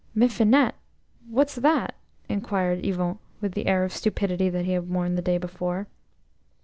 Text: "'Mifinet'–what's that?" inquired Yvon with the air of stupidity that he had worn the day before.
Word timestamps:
"'Mifinet'–what's 0.15 1.53
that?" 1.53 1.93
inquired 2.27 2.83
Yvon 2.83 3.19
with 3.39 3.51
the 3.51 3.67
air 3.67 3.83
of 3.83 3.93
stupidity 3.93 4.49
that 4.49 4.65
he 4.65 4.71
had 4.71 4.89
worn 4.89 5.13
the 5.13 5.21
day 5.21 5.37
before. 5.37 5.85